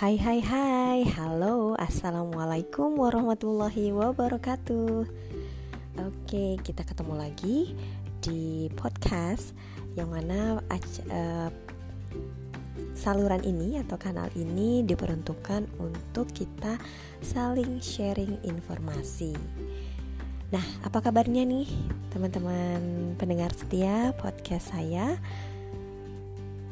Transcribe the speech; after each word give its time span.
Hai 0.00 0.16
hai 0.16 0.40
hai, 0.40 1.04
halo, 1.12 1.76
assalamualaikum 1.76 2.96
warahmatullahi 2.96 3.92
wabarakatuh. 3.92 5.04
Oke, 6.00 6.56
kita 6.64 6.88
ketemu 6.88 7.20
lagi 7.20 7.76
di 8.24 8.72
podcast 8.80 9.52
yang 10.00 10.08
mana 10.08 10.64
uh, 10.64 11.52
saluran 12.96 13.44
ini 13.44 13.76
atau 13.76 14.00
kanal 14.00 14.32
ini 14.40 14.80
diperuntukkan 14.88 15.68
untuk 15.76 16.32
kita 16.32 16.80
saling 17.20 17.84
sharing 17.84 18.40
informasi. 18.40 19.36
Nah, 20.48 20.64
apa 20.80 21.04
kabarnya 21.04 21.44
nih 21.44 21.68
teman-teman 22.08 22.80
pendengar 23.20 23.52
setia 23.52 24.16
podcast 24.16 24.72
saya? 24.72 25.20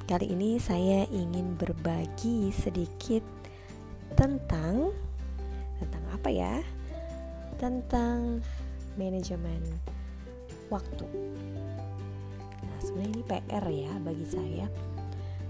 Kali 0.08 0.24
ini 0.32 0.56
saya 0.56 1.04
ingin 1.12 1.52
berbagi 1.60 2.48
sedikit 2.48 3.20
tentang 4.16 4.88
tentang 5.76 6.04
apa 6.08 6.32
ya? 6.32 6.64
Tentang 7.60 8.40
manajemen 8.96 9.60
waktu. 10.72 11.04
Nah, 12.64 12.78
sebenarnya 12.80 13.20
ini 13.20 13.24
PR 13.28 13.64
ya 13.68 13.92
bagi 14.00 14.24
saya. 14.24 14.64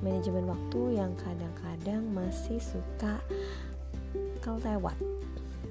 Manajemen 0.02 0.50
waktu 0.50 0.98
yang 0.98 1.14
kadang-kadang 1.22 2.02
masih 2.10 2.58
suka 2.58 3.22
kelewat 4.42 4.98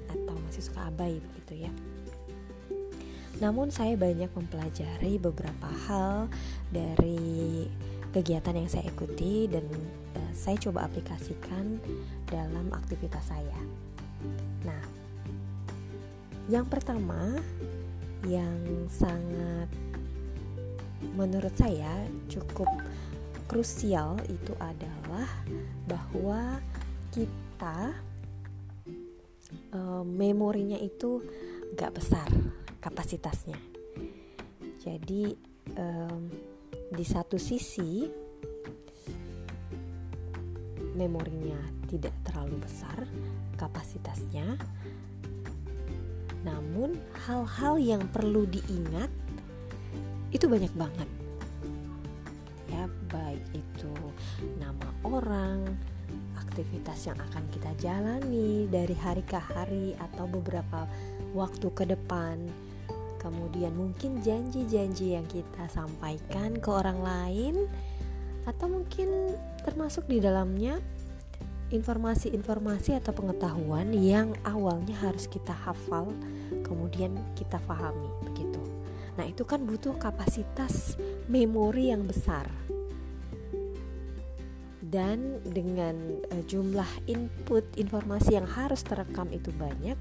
atau 0.08 0.34
masih 0.48 0.64
suka 0.64 0.88
abai 0.88 1.20
begitu 1.20 1.68
ya. 1.68 1.72
Namun 3.44 3.68
saya 3.68 4.00
banyak 4.00 4.32
mempelajari 4.32 5.20
beberapa 5.20 5.68
hal 5.84 6.32
dari 6.72 7.68
kegiatan 8.12 8.56
yang 8.56 8.68
saya 8.70 8.88
ikuti 8.88 9.46
dan 9.50 9.64
uh, 10.16 10.32
saya 10.32 10.56
coba 10.58 10.88
aplikasikan 10.88 11.76
dalam 12.28 12.72
aktivitas 12.72 13.28
saya. 13.28 13.60
Nah, 14.64 14.82
yang 16.48 16.64
pertama 16.64 17.36
yang 18.26 18.88
sangat 18.88 19.68
menurut 21.14 21.54
saya 21.54 22.08
cukup 22.26 22.66
krusial 23.46 24.18
itu 24.28 24.52
adalah 24.58 25.28
bahwa 25.86 26.60
kita 27.14 27.96
uh, 29.72 30.04
memorinya 30.04 30.76
itu 30.76 31.22
gak 31.76 31.96
besar 31.96 32.28
kapasitasnya. 32.80 33.56
Jadi 34.78 35.36
um, 35.76 36.28
di 36.88 37.04
satu 37.04 37.36
sisi 37.36 38.08
memorinya 40.96 41.60
tidak 41.86 42.12
terlalu 42.26 42.58
besar 42.64 43.06
kapasitasnya. 43.54 44.58
Namun 46.42 46.98
hal-hal 47.28 47.78
yang 47.78 48.02
perlu 48.08 48.48
diingat 48.48 49.10
itu 50.34 50.44
banyak 50.48 50.72
banget. 50.74 51.08
Ya 52.68 52.84
baik 53.08 53.44
itu 53.56 53.94
nama 54.60 54.88
orang 55.06 55.64
aktivitas 56.36 57.08
yang 57.08 57.18
akan 57.18 57.44
kita 57.54 57.70
jalani 57.78 58.66
dari 58.68 58.96
hari 58.98 59.22
ke 59.22 59.38
hari 59.38 59.94
atau 59.96 60.26
beberapa 60.26 60.84
waktu 61.32 61.68
ke 61.72 61.84
depan 61.86 62.44
kemudian 63.18 63.74
mungkin 63.74 64.22
janji-janji 64.22 65.18
yang 65.18 65.26
kita 65.26 65.66
sampaikan 65.68 66.56
ke 66.56 66.68
orang 66.70 67.02
lain 67.02 67.54
atau 68.48 68.70
mungkin 68.70 69.36
termasuk 69.66 70.08
di 70.08 70.22
dalamnya 70.22 70.80
informasi-informasi 71.68 72.96
atau 72.96 73.12
pengetahuan 73.12 73.92
yang 73.92 74.32
awalnya 74.40 74.96
harus 75.04 75.28
kita 75.28 75.52
hafal 75.52 76.08
kemudian 76.64 77.12
kita 77.36 77.60
pahami 77.68 78.08
begitu. 78.24 78.60
Nah, 79.20 79.26
itu 79.28 79.44
kan 79.44 79.66
butuh 79.66 79.98
kapasitas 80.00 80.96
memori 81.28 81.92
yang 81.92 82.06
besar. 82.08 82.48
Dan 84.88 85.44
dengan 85.44 86.24
uh, 86.32 86.42
jumlah 86.48 86.88
input 87.04 87.68
informasi 87.76 88.40
yang 88.40 88.48
harus 88.48 88.80
terekam 88.80 89.28
itu 89.28 89.52
banyak 89.52 90.00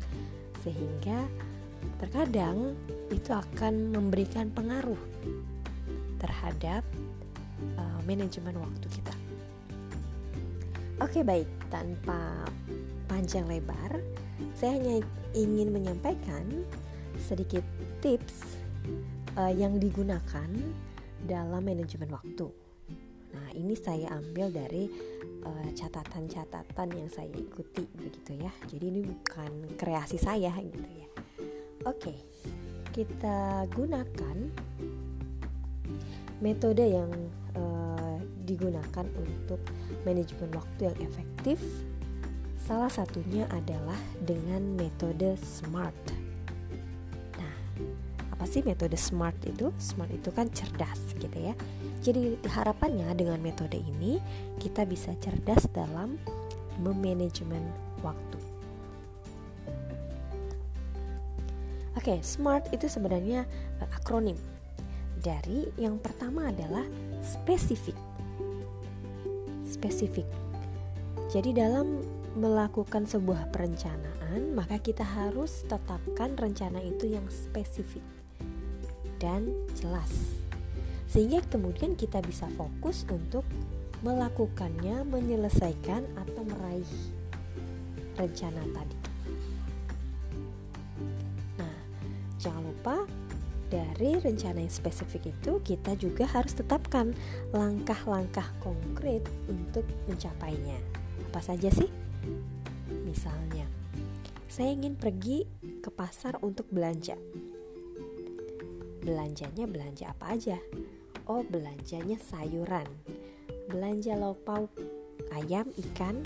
sehingga 0.64 1.28
terkadang 1.98 2.78
itu 3.10 3.32
akan 3.34 3.96
memberikan 3.96 4.52
pengaruh 4.54 5.00
terhadap 6.22 6.84
uh, 7.78 8.00
manajemen 8.06 8.58
waktu 8.58 8.88
kita. 8.90 9.16
Oke, 10.98 11.22
baik, 11.22 11.46
tanpa 11.70 12.46
panjang 13.06 13.46
lebar, 13.46 14.02
saya 14.58 14.82
hanya 14.82 15.06
ingin 15.38 15.70
menyampaikan 15.70 16.66
sedikit 17.22 17.62
tips 18.02 18.58
uh, 19.38 19.54
yang 19.54 19.78
digunakan 19.78 20.50
dalam 21.26 21.62
manajemen 21.62 22.10
waktu. 22.10 22.50
Nah, 23.38 23.50
ini 23.54 23.78
saya 23.78 24.18
ambil 24.18 24.50
dari 24.50 24.90
eh, 25.46 25.70
catatan-catatan 25.76 26.90
uh, 26.90 26.98
yang 26.98 27.10
saya 27.12 27.30
ikuti 27.38 27.86
begitu 27.94 28.34
ya. 28.34 28.50
Jadi 28.66 28.86
ini 28.90 29.02
bukan 29.06 29.78
kreasi 29.78 30.18
saya 30.18 30.50
gitu 30.58 30.82
ya. 30.82 31.08
Oke, 31.88 32.12
kita 32.92 33.64
gunakan 33.72 34.38
metode 36.44 36.84
yang 36.84 37.08
uh, 37.56 38.20
digunakan 38.44 39.08
untuk 39.16 39.64
manajemen 40.04 40.52
waktu 40.52 40.92
yang 40.92 40.98
efektif. 41.00 41.64
Salah 42.60 42.92
satunya 42.92 43.48
adalah 43.56 43.96
dengan 44.20 44.76
metode 44.76 45.40
SMART. 45.40 46.12
Nah, 47.40 47.56
apa 48.36 48.44
sih 48.44 48.68
metode 48.68 49.00
SMART 49.00 49.48
itu? 49.48 49.72
SMART 49.80 50.12
itu 50.12 50.28
kan 50.36 50.52
cerdas 50.52 51.16
gitu 51.16 51.40
ya. 51.40 51.56
Jadi 52.04 52.36
harapannya 52.52 53.16
dengan 53.16 53.40
metode 53.40 53.80
ini 53.80 54.20
kita 54.60 54.84
bisa 54.84 55.16
cerdas 55.24 55.64
dalam 55.72 56.20
memanajemen 56.84 57.64
waktu. 58.04 58.47
Oke, 61.98 62.14
okay, 62.14 62.20
SMART 62.22 62.70
itu 62.78 62.86
sebenarnya 62.86 63.50
uh, 63.82 63.90
akronim 63.98 64.38
dari 65.18 65.66
yang 65.82 65.98
pertama 65.98 66.54
adalah 66.54 66.86
spesifik. 67.26 67.98
Spesifik. 69.66 70.30
Jadi 71.34 71.58
dalam 71.58 72.06
melakukan 72.38 73.10
sebuah 73.10 73.50
perencanaan, 73.50 74.54
maka 74.54 74.78
kita 74.78 75.02
harus 75.02 75.66
tetapkan 75.66 76.38
rencana 76.38 76.78
itu 76.86 77.18
yang 77.18 77.26
spesifik 77.34 78.06
dan 79.18 79.50
jelas. 79.74 80.38
Sehingga 81.10 81.42
kemudian 81.50 81.98
kita 81.98 82.22
bisa 82.22 82.46
fokus 82.54 83.10
untuk 83.10 83.42
melakukannya, 84.06 85.02
menyelesaikan 85.02 86.06
atau 86.14 86.46
meraih 86.46 86.94
rencana 88.22 88.62
tadi. 88.70 89.07
Jangan 92.38 92.64
lupa 92.64 93.06
dari 93.68 94.16
rencana 94.16 94.64
yang 94.64 94.72
spesifik 94.72 95.36
itu 95.36 95.60
kita 95.60 96.00
juga 96.00 96.24
harus 96.24 96.56
tetapkan 96.56 97.12
langkah-langkah 97.52 98.48
konkret 98.64 99.28
untuk 99.52 99.84
mencapainya. 100.08 100.80
Apa 101.28 101.44
saja 101.44 101.68
sih? 101.68 101.92
Misalnya, 103.04 103.68
saya 104.48 104.72
ingin 104.72 104.96
pergi 104.96 105.44
ke 105.84 105.92
pasar 105.92 106.40
untuk 106.40 106.64
belanja. 106.72 107.20
Belanjanya 109.04 109.68
belanja 109.68 110.16
apa 110.16 110.40
aja? 110.40 110.58
Oh, 111.28 111.44
belanjanya 111.44 112.16
sayuran. 112.24 112.88
Belanja 113.68 114.16
lauk 114.16 114.40
pauk, 114.48 114.72
ayam, 115.36 115.68
ikan, 115.76 116.24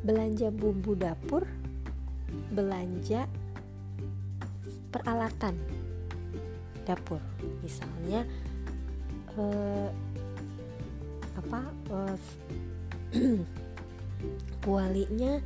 belanja 0.00 0.48
bumbu 0.48 0.96
dapur, 0.96 1.44
belanja 2.48 3.28
peralatan. 4.92 5.56
Dapur 6.84 7.22
misalnya 7.64 8.28
eh, 9.38 9.88
apa 11.32 11.60
eh, 11.88 12.16
kualinya 14.64 15.40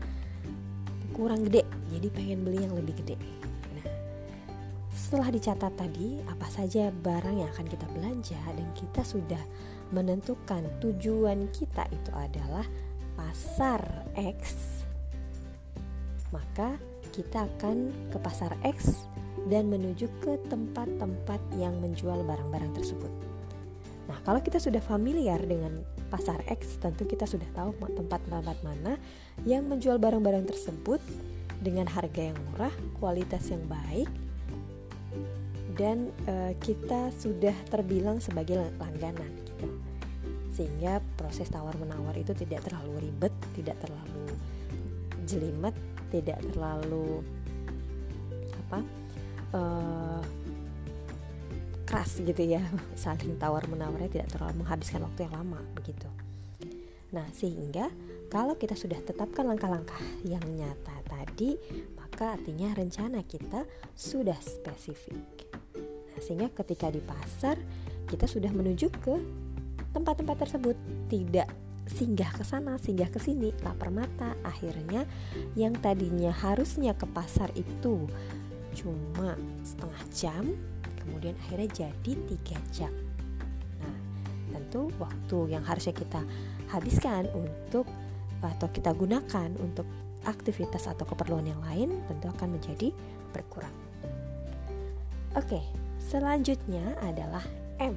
kurang 1.14 1.48
gede 1.48 1.64
jadi 1.88 2.08
pengen 2.10 2.42
beli 2.42 2.66
yang 2.66 2.74
lebih 2.74 2.98
gede. 3.04 3.16
Nah 3.78 3.86
setelah 4.90 5.30
dicatat 5.30 5.72
tadi 5.78 6.18
apa 6.26 6.46
saja 6.50 6.90
barang 6.90 7.36
yang 7.38 7.50
akan 7.54 7.66
kita 7.70 7.86
belanja 7.94 8.40
dan 8.42 8.68
kita 8.74 9.06
sudah 9.06 9.40
menentukan 9.94 10.66
tujuan 10.82 11.46
kita 11.54 11.86
itu 11.94 12.10
adalah 12.10 12.66
pasar 13.14 13.80
X 14.18 14.76
maka 16.34 16.76
kita 17.14 17.46
akan 17.46 17.94
ke 18.10 18.18
pasar 18.20 18.52
X 18.66 19.06
dan 19.46 19.70
menuju 19.70 20.10
ke 20.22 20.38
tempat-tempat 20.50 21.38
yang 21.54 21.78
menjual 21.78 22.26
barang-barang 22.26 22.74
tersebut. 22.74 23.12
Nah, 24.06 24.18
kalau 24.22 24.38
kita 24.38 24.62
sudah 24.62 24.78
familiar 24.78 25.38
dengan 25.42 25.82
pasar 26.10 26.38
X, 26.46 26.78
tentu 26.78 27.06
kita 27.06 27.26
sudah 27.26 27.46
tahu 27.54 27.74
tempat-tempat 27.74 28.58
mana 28.62 28.98
yang 29.42 29.66
menjual 29.66 29.98
barang-barang 29.98 30.46
tersebut 30.46 31.02
dengan 31.58 31.90
harga 31.90 32.30
yang 32.30 32.38
murah, 32.50 32.74
kualitas 33.02 33.50
yang 33.50 33.62
baik, 33.66 34.06
dan 35.74 36.14
uh, 36.30 36.54
kita 36.62 37.10
sudah 37.18 37.54
terbilang 37.66 38.22
sebagai 38.22 38.62
langganan 38.78 39.30
gitu. 39.42 39.66
Sehingga 40.54 41.02
proses 41.18 41.50
tawar 41.50 41.74
menawar 41.76 42.14
itu 42.16 42.32
tidak 42.32 42.64
terlalu 42.64 43.10
ribet, 43.10 43.34
tidak 43.58 43.76
terlalu 43.82 44.32
jelimet, 45.26 45.74
tidak 46.14 46.38
terlalu 46.54 47.20
apa 48.66 48.80
uh, 49.56 50.20
keras 51.88 52.20
gitu 52.20 52.42
ya 52.44 52.60
saling 53.00 53.40
tawar 53.40 53.64
menawarnya 53.72 54.12
tidak 54.12 54.28
terlalu 54.36 54.60
menghabiskan 54.60 55.00
waktu 55.08 55.24
yang 55.24 55.34
lama 55.40 55.60
begitu. 55.72 56.08
Nah 57.16 57.24
sehingga 57.32 57.88
kalau 58.28 58.60
kita 58.60 58.76
sudah 58.76 59.00
tetapkan 59.00 59.48
langkah-langkah 59.48 60.02
yang 60.28 60.44
nyata 60.44 61.00
tadi 61.08 61.56
maka 61.96 62.36
artinya 62.36 62.76
rencana 62.76 63.24
kita 63.24 63.64
sudah 63.96 64.36
spesifik. 64.44 65.48
Nah, 66.12 66.20
sehingga 66.20 66.52
ketika 66.52 66.92
di 66.92 67.00
pasar 67.00 67.56
kita 68.06 68.28
sudah 68.30 68.48
menuju 68.54 68.88
ke 69.02 69.14
tempat-tempat 69.96 70.36
tersebut. 70.44 70.76
Tidak 71.08 71.48
singgah 71.88 72.28
ke 72.36 72.44
sana, 72.44 72.76
singgah 72.76 73.08
ke 73.08 73.16
sini, 73.16 73.56
lapar 73.64 73.88
mata. 73.88 74.36
Akhirnya 74.44 75.08
yang 75.56 75.72
tadinya 75.80 76.28
harusnya 76.30 76.92
ke 76.92 77.08
pasar 77.08 77.48
itu 77.56 78.04
cuma 78.76 79.32
setengah 79.64 80.02
jam, 80.12 80.44
kemudian 81.00 81.32
akhirnya 81.48 81.88
jadi 81.88 82.12
tiga 82.28 82.58
jam. 82.68 82.92
Nah, 83.80 83.96
tentu 84.52 84.92
waktu 85.00 85.56
yang 85.56 85.64
harusnya 85.64 85.96
kita 85.96 86.20
habiskan 86.68 87.24
untuk 87.32 87.88
atau 88.44 88.68
kita 88.68 88.92
gunakan 88.92 89.50
untuk 89.58 89.88
aktivitas 90.28 90.86
atau 90.86 91.08
keperluan 91.08 91.48
yang 91.48 91.62
lain 91.64 92.04
tentu 92.06 92.28
akan 92.28 92.58
menjadi 92.58 92.92
berkurang. 93.32 93.72
Oke, 95.34 95.60
selanjutnya 95.98 96.96
adalah 97.00 97.42
M. 97.80 97.96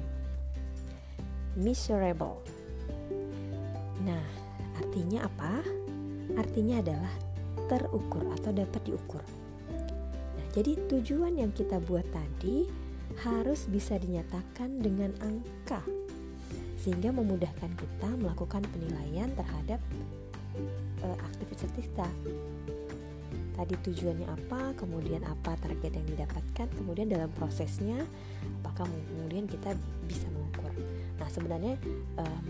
Miserable. 1.56 2.40
Nah, 4.00 4.24
artinya 4.80 5.28
apa? 5.28 5.60
Artinya 6.38 6.80
adalah 6.80 7.12
terukur 7.68 8.24
atau 8.34 8.50
dapat 8.54 8.80
diukur. 8.86 9.39
Jadi 10.50 10.74
tujuan 10.90 11.38
yang 11.38 11.54
kita 11.54 11.78
buat 11.78 12.06
tadi 12.10 12.66
harus 13.22 13.70
bisa 13.70 13.98
dinyatakan 13.98 14.82
dengan 14.82 15.14
angka 15.22 15.82
sehingga 16.80 17.12
memudahkan 17.12 17.70
kita 17.76 18.08
melakukan 18.16 18.64
penilaian 18.72 19.28
terhadap 19.36 19.78
uh, 21.04 21.18
aktivitas 21.28 21.70
kita. 21.76 22.08
Tadi 23.60 23.74
tujuannya 23.76 24.24
apa, 24.24 24.72
kemudian 24.72 25.20
apa 25.28 25.52
target 25.60 25.92
yang 25.92 26.06
didapatkan, 26.16 26.66
kemudian 26.80 27.12
dalam 27.12 27.28
prosesnya 27.36 28.00
apakah 28.64 28.88
kemudian 28.88 29.44
kita 29.44 29.76
bisa 30.08 30.24
mengukur. 30.32 30.72
Nah 31.20 31.28
sebenarnya 31.28 31.76
um, 32.16 32.44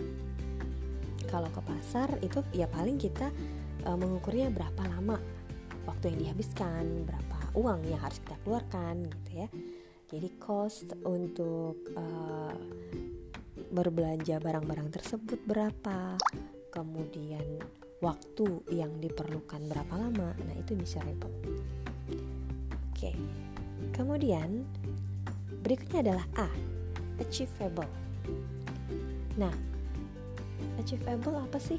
kalau 1.27 1.51
ke 1.51 1.61
pasar 1.67 2.15
itu 2.23 2.39
ya 2.55 2.71
paling 2.71 2.95
kita 2.95 3.35
uh, 3.83 3.99
mengukurnya 3.99 4.55
berapa 4.55 4.83
lama 4.87 5.19
waktu 5.91 6.15
yang 6.15 6.31
dihabiskan 6.31 7.03
berapa 7.03 7.40
uang 7.55 7.81
yang 7.87 8.01
harus 8.01 8.23
kita 8.23 8.37
keluarkan 8.43 9.07
gitu 9.09 9.31
ya. 9.47 9.49
Jadi 10.11 10.29
cost 10.43 10.91
untuk 11.07 11.87
uh, 11.95 12.55
berbelanja 13.71 14.43
barang-barang 14.43 14.91
tersebut 14.91 15.39
berapa 15.47 16.19
kemudian 16.75 17.63
waktu 18.03 18.67
yang 18.75 18.99
diperlukan 18.99 19.71
berapa 19.71 19.95
lama 19.95 20.35
nah 20.35 20.55
itu 20.59 20.75
bisa 20.75 20.99
repot. 21.07 21.31
Oke 22.91 23.15
kemudian 23.95 24.67
berikutnya 25.63 26.11
adalah 26.11 26.27
A 26.35 26.49
achievable. 27.23 27.87
Nah 29.39 29.55
achievable 30.83 31.39
apa 31.39 31.63
sih? 31.63 31.79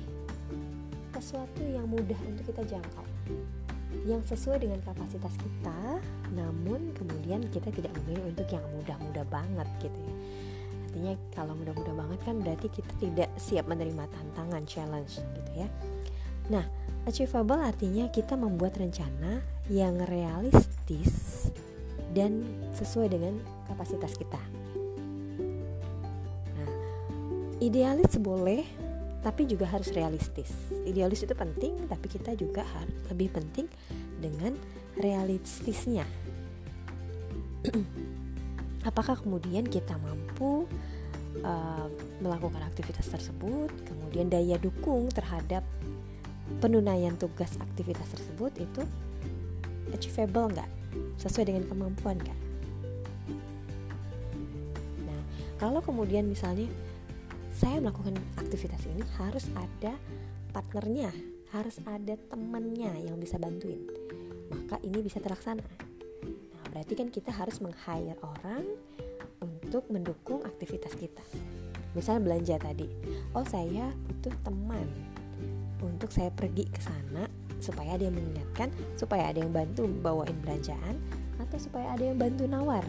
Sesuatu 1.11 1.61
yang 1.67 1.91
mudah 1.91 2.17
untuk 2.31 2.55
kita 2.55 2.63
jangkau 2.63 3.05
yang 4.05 4.21
sesuai 4.25 4.65
dengan 4.65 4.81
kapasitas 4.81 5.37
kita 5.37 6.01
namun 6.33 6.95
kemudian 6.95 7.45
kita 7.51 7.69
tidak 7.69 7.93
memilih 8.01 8.33
untuk 8.33 8.47
yang 8.49 8.65
mudah-mudah 8.73 9.25
banget 9.29 9.67
gitu 9.83 9.99
ya. 9.99 10.15
Artinya 10.91 11.13
kalau 11.31 11.53
mudah-mudah 11.55 11.95
banget 11.95 12.19
kan 12.27 12.35
berarti 12.43 12.67
kita 12.67 12.91
tidak 12.99 13.29
siap 13.39 13.63
menerima 13.69 14.07
tantangan 14.11 14.63
challenge 14.65 15.21
gitu 15.21 15.51
ya. 15.63 15.67
Nah 16.49 16.65
achievable 17.05 17.61
artinya 17.61 18.09
kita 18.09 18.35
membuat 18.35 18.79
rencana 18.79 19.43
yang 19.69 20.01
realistis 20.09 21.47
dan 22.11 22.43
sesuai 22.75 23.07
dengan 23.11 23.39
kapasitas 23.69 24.17
kita. 24.17 24.41
Nah 26.57 26.69
idealis 27.61 28.17
boleh 28.19 28.80
tapi 29.21 29.45
juga 29.45 29.69
harus 29.69 29.93
realistis. 29.93 30.49
Idealis 30.85 31.25
itu 31.25 31.33
penting, 31.37 31.77
tapi 31.85 32.09
kita 32.09 32.33
juga 32.33 32.65
harus 32.65 32.97
lebih 33.13 33.29
penting 33.29 33.69
dengan 34.17 34.57
realistisnya. 34.97 36.05
Apakah 38.89 39.21
kemudian 39.21 39.69
kita 39.69 39.93
mampu 40.01 40.65
uh, 41.45 41.87
melakukan 42.17 42.65
aktivitas 42.65 43.13
tersebut, 43.13 43.69
kemudian 43.85 44.25
daya 44.25 44.57
dukung 44.57 45.05
terhadap 45.13 45.61
penunaian 46.57 47.13
tugas 47.15 47.55
aktivitas 47.61 48.09
tersebut 48.09 48.51
itu 48.57 48.81
achievable 49.93 50.49
nggak, 50.49 50.69
sesuai 51.21 51.53
dengan 51.53 51.63
kemampuan 51.69 52.17
nggak? 52.17 52.39
Nah, 55.05 55.21
kalau 55.61 55.85
kemudian 55.85 56.25
misalnya 56.25 56.65
saya 57.61 57.77
melakukan 57.77 58.17
aktivitas 58.41 58.81
ini 58.89 59.05
harus 59.21 59.45
ada 59.53 59.93
partnernya, 60.49 61.13
harus 61.53 61.77
ada 61.85 62.17
temannya 62.33 63.05
yang 63.05 63.21
bisa 63.21 63.37
bantuin. 63.37 63.85
Maka 64.49 64.81
ini 64.81 65.05
bisa 65.05 65.21
terlaksana. 65.21 65.61
Nah, 66.25 66.65
berarti 66.73 66.97
kan 66.97 67.13
kita 67.13 67.29
harus 67.29 67.61
meng-hire 67.61 68.17
orang 68.25 68.65
untuk 69.45 69.85
mendukung 69.93 70.41
aktivitas 70.41 70.97
kita. 70.97 71.21
Misalnya 71.93 72.33
belanja 72.33 72.55
tadi. 72.57 72.89
Oh, 73.37 73.45
saya 73.45 73.93
butuh 74.09 74.33
teman 74.41 74.89
untuk 75.85 76.09
saya 76.09 76.33
pergi 76.33 76.65
ke 76.65 76.81
sana 76.81 77.29
supaya 77.61 77.93
ada 77.93 78.09
yang 78.09 78.17
mengingatkan, 78.17 78.73
supaya 78.97 79.29
ada 79.29 79.37
yang 79.37 79.53
bantu 79.53 79.85
bawain 80.01 80.33
belanjaan 80.41 80.97
atau 81.37 81.61
supaya 81.61 81.93
ada 81.93 82.09
yang 82.09 82.17
bantu 82.17 82.49
nawar. 82.49 82.81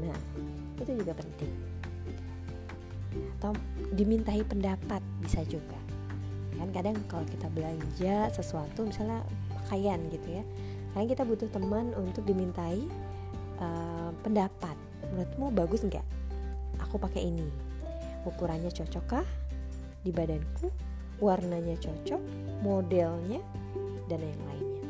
Nah, 0.00 0.16
itu 0.80 0.96
juga 0.96 1.12
penting. 1.12 1.52
Atau 3.36 3.52
dimintai 3.92 4.44
pendapat 4.44 5.00
bisa 5.22 5.44
juga. 5.48 5.78
Kan 6.58 6.74
kadang 6.74 6.96
kalau 7.06 7.24
kita 7.24 7.46
belanja 7.54 8.34
sesuatu 8.34 8.82
misalnya 8.84 9.22
pakaian 9.48 10.02
gitu 10.10 10.40
ya 10.40 10.44
kadang 10.98 11.08
kita 11.14 11.22
butuh 11.22 11.48
teman 11.54 11.94
untuk 11.94 12.26
dimintai 12.26 12.82
uh, 13.62 14.10
pendapat. 14.26 14.74
Menurutmu 15.14 15.54
bagus 15.54 15.86
nggak? 15.86 16.02
Aku 16.82 16.98
pakai 16.98 17.30
ini. 17.30 17.46
Ukurannya 18.26 18.72
cocokkah? 18.74 19.22
Di 20.02 20.10
badanku? 20.10 20.74
Warnanya 21.22 21.78
cocok? 21.78 22.18
Modelnya? 22.66 23.38
Dan 24.10 24.20
yang 24.26 24.42
lainnya. 24.42 24.84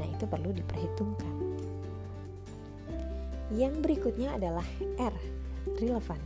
Nah 0.00 0.06
itu 0.10 0.24
perlu 0.26 0.50
diperhitungkan. 0.50 1.34
Yang 3.52 3.74
berikutnya 3.84 4.34
adalah 4.34 4.66
R 4.98 5.14
relevan 5.78 6.18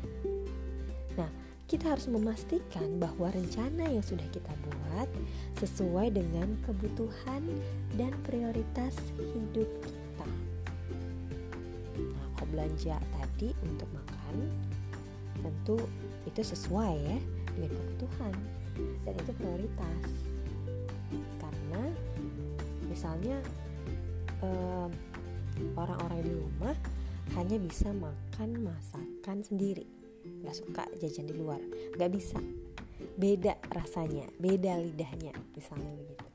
kita 1.67 1.91
harus 1.91 2.07
memastikan 2.07 3.03
bahwa 3.03 3.27
rencana 3.35 3.91
yang 3.91 4.03
sudah 4.03 4.23
kita 4.31 4.55
buat 4.63 5.11
sesuai 5.59 6.15
dengan 6.15 6.55
kebutuhan 6.63 7.43
dan 7.99 8.15
prioritas 8.23 8.95
hidup 9.19 9.67
kita. 9.83 10.29
Nah, 11.99 12.27
kalau 12.39 12.49
belanja 12.55 12.95
tadi 13.19 13.51
untuk 13.67 13.91
makan, 13.91 14.47
tentu 15.43 15.79
itu 16.23 16.41
sesuai 16.47 16.95
ya 17.03 17.19
dengan 17.59 17.75
kebutuhan 17.83 18.35
dan 19.03 19.15
itu 19.27 19.33
prioritas. 19.35 20.07
Karena 21.43 21.83
misalnya 22.87 23.43
orang-orang 25.75 26.23
di 26.23 26.31
rumah 26.31 26.77
hanya 27.35 27.59
bisa 27.59 27.91
makan 27.91 28.71
masakan 28.71 29.43
sendiri 29.43 30.06
nggak 30.43 30.57
suka 30.57 30.85
jajan 30.99 31.27
di 31.29 31.35
luar. 31.35 31.61
Nggak 31.97 32.11
bisa. 32.13 32.39
Beda 33.17 33.57
rasanya 33.73 34.29
beda 34.41 34.77
lidahnya 34.81 35.33
misalnya 35.57 35.93
begitu 35.97 36.27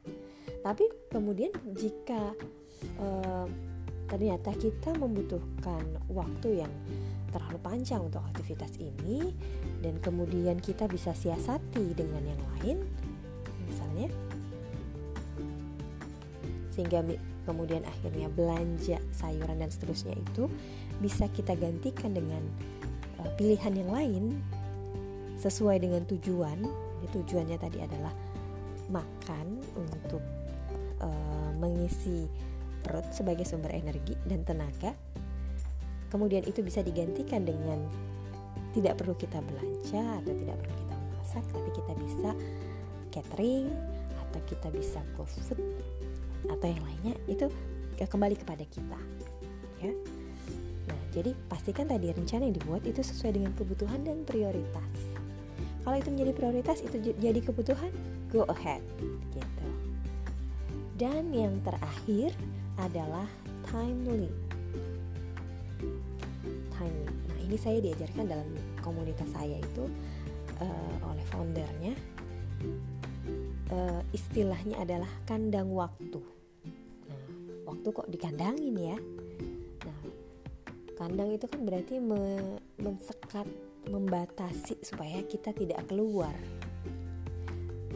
tapi 0.62 0.86
kemudian 1.10 1.50
jika 1.74 2.38
uh, 3.02 3.50
ternyata 4.06 4.54
kita 4.54 4.94
membutuhkan 4.94 5.82
waktu 6.12 6.62
yang 6.66 6.74
terlalu 7.34 7.60
panjang 7.64 8.02
untuk 8.04 8.22
aktivitas 8.22 8.76
ini 8.78 9.34
dan 9.82 9.98
kemudian 10.04 10.60
kita 10.62 10.86
bisa 10.86 11.16
siasati 11.16 11.96
dengan 11.98 12.22
yang 12.22 12.42
lain 12.58 12.78
misalnya 13.66 14.08
sehingga 16.76 17.02
kemudian 17.48 17.82
akhirnya 17.88 18.30
belanja 18.30 19.02
sayuran 19.16 19.64
dan 19.64 19.72
seterusnya 19.72 20.14
itu 20.14 20.46
bisa 21.02 21.26
kita 21.32 21.58
gantikan 21.58 22.14
dengan 22.14 22.44
pilihan 23.38 23.74
yang 23.74 23.92
lain 23.92 24.24
sesuai 25.38 25.82
dengan 25.82 26.06
tujuan. 26.08 26.64
Tujuannya 27.02 27.58
tadi 27.58 27.82
adalah 27.82 28.14
makan 28.88 29.60
untuk 29.74 30.22
uh, 31.02 31.52
mengisi 31.58 32.30
perut 32.86 33.10
sebagai 33.12 33.44
sumber 33.44 33.74
energi 33.74 34.14
dan 34.30 34.46
tenaga. 34.46 34.94
Kemudian 36.14 36.46
itu 36.46 36.62
bisa 36.62 36.86
digantikan 36.86 37.42
dengan 37.42 37.82
tidak 38.72 39.02
perlu 39.02 39.18
kita 39.18 39.42
belanja 39.44 40.24
atau 40.24 40.34
tidak 40.34 40.56
perlu 40.62 40.76
kita 40.86 40.96
masak, 41.18 41.44
tapi 41.52 41.70
kita 41.74 41.94
bisa 42.00 42.30
catering 43.12 43.68
atau 44.28 44.40
kita 44.48 44.68
bisa 44.72 45.00
go 45.20 45.28
food 45.28 45.60
atau 46.48 46.68
yang 46.72 46.84
lainnya 46.88 47.16
itu 47.28 47.52
kembali 48.02 48.34
kepada 48.40 48.66
kita 48.66 48.98
ya 49.84 49.92
nah 49.92 50.21
jadi 51.12 51.36
pastikan 51.52 51.92
tadi 51.92 52.08
rencana 52.16 52.48
yang 52.48 52.56
dibuat 52.56 52.88
itu 52.88 53.04
sesuai 53.04 53.36
dengan 53.36 53.52
kebutuhan 53.52 54.00
dan 54.08 54.24
prioritas. 54.24 54.92
Kalau 55.84 55.98
itu 56.00 56.10
menjadi 56.14 56.32
prioritas 56.32 56.80
itu 56.80 56.96
jadi 57.20 57.40
kebutuhan 57.44 57.92
go 58.32 58.48
ahead 58.48 58.80
gitu. 59.36 59.68
Dan 60.96 61.36
yang 61.36 61.60
terakhir 61.68 62.32
adalah 62.80 63.28
timely. 63.68 64.32
Timely. 66.72 67.12
Nah 67.28 67.40
ini 67.44 67.58
saya 67.60 67.84
diajarkan 67.84 68.26
dalam 68.30 68.48
komunitas 68.80 69.28
saya 69.36 69.60
itu 69.60 69.84
uh, 70.64 70.96
oleh 71.12 71.26
foundernya. 71.28 71.94
Uh, 73.72 74.04
istilahnya 74.16 74.80
adalah 74.80 75.08
kandang 75.24 75.72
waktu. 75.72 76.20
Nah, 77.08 77.24
waktu 77.72 77.88
kok 77.90 78.08
dikandangin 78.12 78.76
ya? 78.76 78.98
Kandang 81.02 81.34
itu 81.34 81.50
kan 81.50 81.66
berarti 81.66 81.98
me 81.98 82.22
mensekat, 82.78 83.50
membatasi 83.90 84.86
supaya 84.86 85.26
kita 85.26 85.50
tidak 85.50 85.82
keluar. 85.90 86.30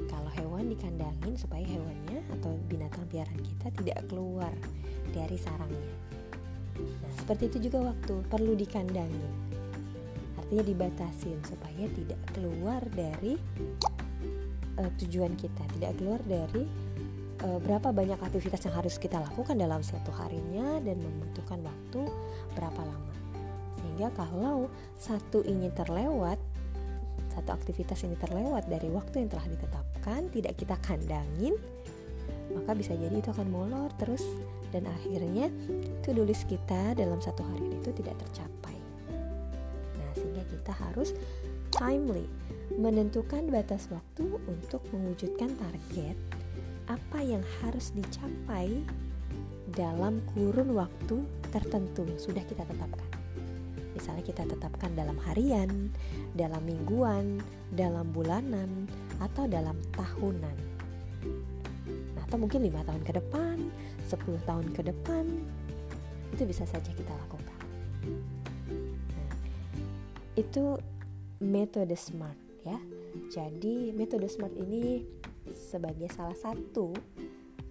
Kalau 0.10 0.32
hewan 0.34 0.74
dikandangin 0.74 1.38
supaya 1.38 1.62
hewannya 1.62 2.26
atau 2.34 2.58
binatang 2.66 3.06
piaraan 3.06 3.46
kita 3.46 3.70
tidak 3.78 4.10
keluar 4.10 4.50
dari 5.14 5.38
sarangnya. 5.38 5.94
Nah, 6.82 7.14
seperti 7.22 7.54
itu 7.54 7.70
juga 7.70 7.94
waktu 7.94 8.26
perlu 8.26 8.58
dikandangin. 8.58 9.34
Artinya 10.42 10.66
dibatasin 10.66 11.38
supaya 11.46 11.86
tidak 11.94 12.18
keluar 12.34 12.82
dari 12.90 13.38
uh, 14.82 14.92
tujuan 15.06 15.38
kita, 15.38 15.62
tidak 15.78 15.94
keluar 16.02 16.18
dari 16.26 16.66
uh, 17.46 17.60
berapa 17.62 17.94
banyak 17.94 18.18
aktivitas 18.18 18.66
yang 18.66 18.76
harus 18.76 18.98
kita 18.98 19.22
lakukan 19.22 19.56
dalam 19.56 19.86
satu 19.86 20.10
harinya 20.18 20.82
dan 20.82 20.98
membutuhkan 20.98 21.62
waktu 21.62 22.02
berapa 22.58 22.82
lama. 22.82 23.14
Sehingga 23.80 24.10
kalau 24.18 24.68
satu 24.98 25.46
ini 25.46 25.70
terlewat, 25.72 26.42
satu 27.38 27.54
aktivitas 27.54 28.02
ini 28.04 28.18
terlewat 28.18 28.66
dari 28.66 28.90
waktu 28.90 29.24
yang 29.24 29.30
telah 29.30 29.46
ditetapkan, 29.46 30.28
tidak 30.34 30.54
kita 30.58 30.76
kandangin, 30.82 31.54
maka 32.52 32.74
bisa 32.74 32.98
jadi 32.98 33.14
itu 33.14 33.30
akan 33.30 33.48
molor 33.52 33.92
terus 34.02 34.24
dan 34.74 34.88
akhirnya 34.90 35.48
to-do 36.04 36.26
list 36.26 36.50
kita 36.50 36.98
dalam 36.98 37.22
satu 37.22 37.46
hari 37.46 37.78
itu 37.78 37.90
tidak 37.96 38.16
tercapai. 38.28 38.76
Nah, 39.96 40.12
sehingga 40.18 40.44
kita 40.48 40.74
harus 40.76 41.16
timely 41.76 42.28
menentukan 42.76 43.48
batas 43.52 43.88
waktu 43.92 44.26
untuk 44.48 44.82
mewujudkan 44.92 45.54
target 45.60 46.18
apa 46.86 47.20
yang 47.22 47.42
harus 47.62 47.90
dicapai 47.94 48.70
dalam 49.74 50.22
kurun 50.34 50.78
waktu 50.78 51.26
tertentu 51.50 52.06
yang 52.06 52.20
sudah 52.22 52.44
kita 52.46 52.64
tetapkan. 52.64 53.10
Misalnya 53.96 54.24
kita 54.28 54.44
tetapkan 54.44 54.92
dalam 54.92 55.16
harian, 55.24 55.90
dalam 56.36 56.62
mingguan, 56.68 57.40
dalam 57.72 58.12
bulanan, 58.12 58.92
atau 59.24 59.48
dalam 59.48 59.80
tahunan. 59.96 60.58
Nah, 62.16 62.24
atau 62.28 62.38
mungkin 62.38 62.68
lima 62.68 62.84
tahun 62.84 63.02
ke 63.08 63.16
depan, 63.16 63.72
10 64.12 64.20
tahun 64.44 64.68
ke 64.76 64.82
depan, 64.92 65.26
itu 66.36 66.44
bisa 66.44 66.68
saja 66.68 66.92
kita 66.92 67.10
lakukan. 67.16 67.62
Nah, 69.16 69.32
itu 70.36 70.76
metode 71.40 71.96
SMART 71.96 72.68
ya. 72.68 72.78
Jadi 73.32 73.96
metode 73.96 74.28
SMART 74.28 74.52
ini 74.60 75.08
sebagai 75.76 76.08
salah 76.16 76.38
satu 76.40 76.96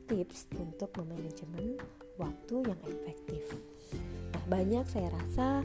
tips 0.04 0.52
untuk 0.60 0.92
memanajemen 1.00 1.80
waktu 2.20 2.56
yang 2.68 2.80
efektif. 2.84 3.56
Nah, 4.36 4.44
banyak 4.52 4.84
saya 4.92 5.08
rasa 5.08 5.64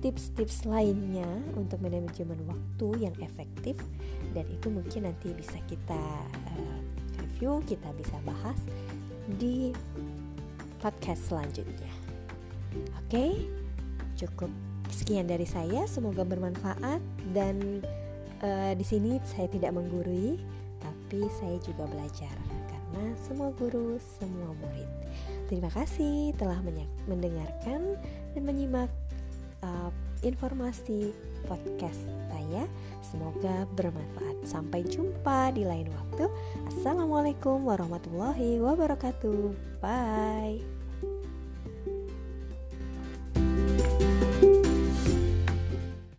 tips-tips 0.00 0.64
lainnya 0.64 1.28
untuk 1.56 1.84
manajemen 1.84 2.40
waktu 2.48 3.08
yang 3.08 3.16
efektif 3.20 3.76
dan 4.32 4.48
itu 4.48 4.72
mungkin 4.72 5.04
nanti 5.04 5.36
bisa 5.36 5.60
kita 5.68 6.02
uh, 6.56 6.78
review, 7.20 7.60
kita 7.68 7.92
bisa 8.00 8.16
bahas 8.24 8.56
di 9.36 9.76
podcast 10.80 11.28
selanjutnya. 11.28 11.92
Oke, 13.04 13.44
cukup 14.16 14.48
sekian 14.88 15.28
dari 15.28 15.44
saya, 15.44 15.84
semoga 15.84 16.24
bermanfaat 16.24 17.00
dan 17.36 17.84
uh, 18.40 18.72
di 18.72 18.84
sini 18.84 19.20
saya 19.28 19.46
tidak 19.52 19.76
menggurui, 19.76 20.40
tapi 21.12 21.28
saya 21.28 21.60
juga 21.60 21.84
belajar 21.92 22.32
karena 22.72 23.04
semua 23.20 23.52
guru, 23.60 24.00
semua 24.00 24.48
murid. 24.64 24.88
Terima 25.44 25.68
kasih 25.68 26.32
telah 26.40 26.56
mendengarkan 27.04 28.00
dan 28.32 28.42
menyimak 28.48 28.88
uh, 29.60 29.92
informasi 30.24 31.12
podcast 31.44 32.00
saya. 32.32 32.64
Semoga 33.04 33.68
bermanfaat. 33.76 34.48
Sampai 34.48 34.88
jumpa 34.88 35.52
di 35.52 35.68
lain 35.68 35.92
waktu. 35.92 36.32
Assalamualaikum 36.72 37.60
warahmatullahi 37.60 38.56
wabarakatuh. 38.64 39.52
Bye. 39.84 40.81